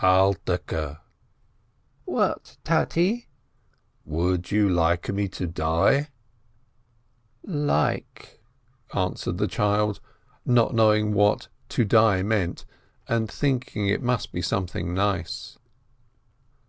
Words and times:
"Alterke!" 0.00 0.98
"What, 2.04 2.56
Tate?" 2.64 3.28
"Would 4.04 4.50
you 4.50 4.68
like 4.68 5.08
me 5.10 5.28
to 5.28 5.46
die?" 5.46 6.08
"Like," 7.44 8.42
answered 8.92 9.38
the 9.38 9.46
child, 9.46 10.00
not 10.44 10.74
knowing 10.74 11.12
what 11.14 11.46
"to 11.68 11.84
die" 11.84 12.24
meant, 12.24 12.64
and 13.06 13.30
thinking 13.30 13.86
it 13.86 14.02
must 14.02 14.32
be 14.32 14.42
something 14.42 14.94
nice. 14.94 15.60